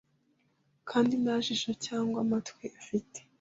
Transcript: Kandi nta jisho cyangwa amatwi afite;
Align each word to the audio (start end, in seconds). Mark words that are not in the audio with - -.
Kandi 0.89 1.13
nta 1.23 1.35
jisho 1.45 1.71
cyangwa 1.85 2.17
amatwi 2.25 2.65
afite; 2.79 3.19